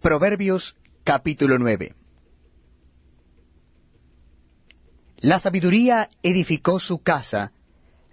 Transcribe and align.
Proverbios 0.00 0.76
capítulo 1.04 1.58
9 1.58 1.94
La 5.18 5.38
sabiduría 5.38 6.08
edificó 6.22 6.80
su 6.80 7.02
casa, 7.02 7.52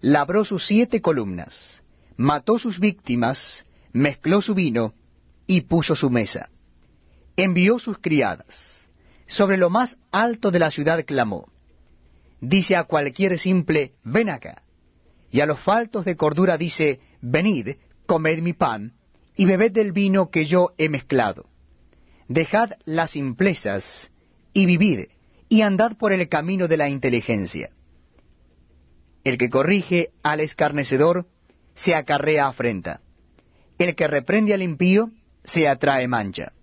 labró 0.01 0.43
sus 0.43 0.67
siete 0.67 1.01
columnas, 1.01 1.81
mató 2.17 2.59
sus 2.59 2.81
víctimas, 2.81 3.65
mezcló 3.93 4.41
su 4.41 4.53
vino 4.53 4.95
y 5.45 5.61
puso 5.61 5.95
su 5.95 6.09
mesa. 6.09 6.49
Envió 7.37 7.79
sus 7.79 7.99
criadas. 7.99 8.85
Sobre 9.25 9.55
lo 9.55 9.69
más 9.69 9.97
alto 10.11 10.51
de 10.51 10.59
la 10.59 10.71
ciudad 10.71 11.05
clamó. 11.05 11.49
Dice 12.41 12.75
a 12.75 12.83
cualquier 12.83 13.39
simple, 13.39 13.93
ven 14.03 14.29
acá. 14.29 14.61
Y 15.31 15.39
a 15.39 15.45
los 15.45 15.61
faltos 15.61 16.03
de 16.03 16.17
cordura 16.17 16.57
dice, 16.57 16.99
venid, 17.21 17.77
comed 18.05 18.39
mi 18.41 18.51
pan, 18.51 18.91
y 19.37 19.45
bebed 19.45 19.71
del 19.71 19.93
vino 19.93 20.29
que 20.29 20.43
yo 20.43 20.73
he 20.77 20.89
mezclado. 20.89 21.47
Dejad 22.27 22.71
las 22.85 23.11
simplezas, 23.11 24.11
y 24.53 24.65
vivid, 24.65 25.07
y 25.49 25.61
andad 25.61 25.95
por 25.95 26.11
el 26.11 26.27
camino 26.27 26.67
de 26.67 26.77
la 26.77 26.89
inteligencia. 26.89 27.69
El 29.23 29.37
que 29.37 29.49
corrige 29.49 30.11
al 30.23 30.41
escarnecedor 30.41 31.27
se 31.73 31.95
acarrea 31.95 32.47
afrenta. 32.47 33.01
El 33.77 33.95
que 33.95 34.07
reprende 34.07 34.53
al 34.53 34.61
impío 34.61 35.11
se 35.43 35.67
atrae 35.67 36.07
mancha. 36.07 36.53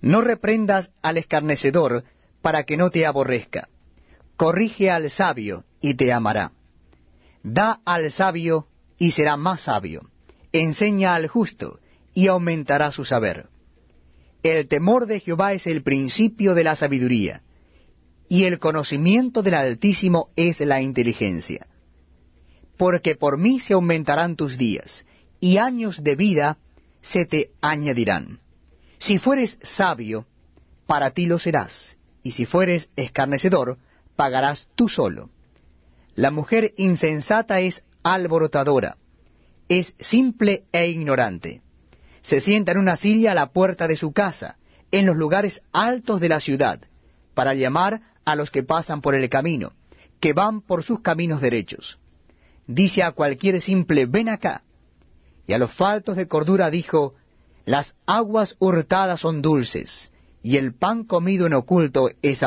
No 0.00 0.20
reprendas 0.20 0.90
al 1.02 1.16
escarnecedor 1.16 2.04
para 2.42 2.64
que 2.64 2.76
no 2.76 2.90
te 2.90 3.06
aborrezca. 3.06 3.68
Corrige 4.36 4.90
al 4.90 5.08
sabio 5.10 5.64
y 5.80 5.94
te 5.94 6.12
amará. 6.12 6.52
Da 7.42 7.80
al 7.84 8.10
sabio 8.10 8.68
y 8.98 9.12
será 9.12 9.36
más 9.36 9.62
sabio. 9.62 10.10
Enseña 10.52 11.14
al 11.14 11.28
justo 11.28 11.80
y 12.12 12.26
aumentará 12.26 12.90
su 12.90 13.04
saber. 13.04 13.48
El 14.44 14.68
temor 14.68 15.06
de 15.06 15.20
Jehová 15.20 15.54
es 15.54 15.66
el 15.66 15.82
principio 15.82 16.54
de 16.54 16.64
la 16.64 16.76
sabiduría, 16.76 17.40
y 18.28 18.44
el 18.44 18.58
conocimiento 18.58 19.42
del 19.42 19.54
Altísimo 19.54 20.28
es 20.36 20.60
la 20.60 20.82
inteligencia. 20.82 21.66
Porque 22.76 23.16
por 23.16 23.38
mí 23.38 23.58
se 23.58 23.72
aumentarán 23.72 24.36
tus 24.36 24.58
días, 24.58 25.06
y 25.40 25.56
años 25.56 26.04
de 26.04 26.14
vida 26.14 26.58
se 27.00 27.24
te 27.24 27.52
añadirán. 27.62 28.40
Si 28.98 29.16
fueres 29.16 29.58
sabio, 29.62 30.26
para 30.84 31.12
ti 31.12 31.24
lo 31.24 31.38
serás, 31.38 31.96
y 32.22 32.32
si 32.32 32.44
fueres 32.44 32.90
escarnecedor, 32.96 33.78
pagarás 34.14 34.68
tú 34.74 34.90
solo. 34.90 35.30
La 36.16 36.30
mujer 36.30 36.74
insensata 36.76 37.60
es 37.60 37.82
alborotadora, 38.02 38.98
es 39.70 39.94
simple 39.98 40.64
e 40.70 40.88
ignorante. 40.88 41.62
Se 42.24 42.40
sienta 42.40 42.72
en 42.72 42.78
una 42.78 42.96
silla 42.96 43.32
a 43.32 43.34
la 43.34 43.52
puerta 43.52 43.86
de 43.86 43.96
su 43.96 44.12
casa, 44.12 44.56
en 44.90 45.04
los 45.04 45.16
lugares 45.16 45.62
altos 45.72 46.22
de 46.22 46.30
la 46.30 46.40
ciudad, 46.40 46.80
para 47.34 47.52
llamar 47.52 48.00
a 48.24 48.34
los 48.34 48.50
que 48.50 48.62
pasan 48.62 49.02
por 49.02 49.14
el 49.14 49.28
camino, 49.28 49.72
que 50.20 50.32
van 50.32 50.62
por 50.62 50.82
sus 50.84 51.00
caminos 51.00 51.42
derechos. 51.42 51.98
Dice 52.66 53.02
a 53.02 53.12
cualquier 53.12 53.60
simple, 53.60 54.06
ven 54.06 54.30
acá. 54.30 54.62
Y 55.46 55.52
a 55.52 55.58
los 55.58 55.74
faltos 55.74 56.16
de 56.16 56.26
cordura 56.26 56.70
dijo, 56.70 57.14
las 57.66 57.94
aguas 58.06 58.56
hurtadas 58.58 59.20
son 59.20 59.42
dulces, 59.42 60.10
y 60.42 60.56
el 60.56 60.72
pan 60.72 61.04
comido 61.04 61.46
en 61.46 61.52
oculto 61.52 62.08
es 62.22 62.42